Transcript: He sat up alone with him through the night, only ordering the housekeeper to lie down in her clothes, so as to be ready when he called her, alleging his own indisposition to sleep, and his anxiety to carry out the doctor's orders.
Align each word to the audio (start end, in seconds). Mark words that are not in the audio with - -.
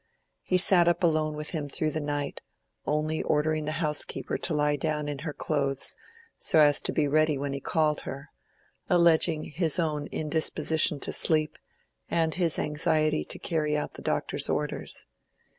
He 0.41 0.57
sat 0.57 0.87
up 0.87 1.03
alone 1.03 1.35
with 1.35 1.51
him 1.51 1.69
through 1.69 1.91
the 1.91 1.99
night, 2.01 2.41
only 2.87 3.21
ordering 3.21 3.65
the 3.65 3.73
housekeeper 3.83 4.35
to 4.39 4.53
lie 4.55 4.75
down 4.75 5.07
in 5.07 5.19
her 5.19 5.31
clothes, 5.31 5.95
so 6.35 6.57
as 6.57 6.81
to 6.81 6.91
be 6.91 7.07
ready 7.07 7.37
when 7.37 7.53
he 7.53 7.59
called 7.59 7.99
her, 8.01 8.31
alleging 8.89 9.43
his 9.43 9.77
own 9.77 10.07
indisposition 10.07 10.99
to 11.01 11.13
sleep, 11.13 11.55
and 12.09 12.33
his 12.33 12.57
anxiety 12.57 13.23
to 13.25 13.37
carry 13.37 13.77
out 13.77 13.93
the 13.93 14.01
doctor's 14.01 14.49
orders. 14.49 15.05